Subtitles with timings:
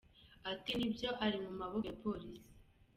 [0.51, 2.41] Ati “Nibyo ari mu maboko ya Polisi.